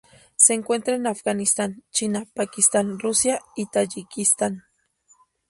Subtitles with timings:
[0.35, 4.63] Se encuentra en Afganistán, China, Pakistán, Rusia y Tayikistán.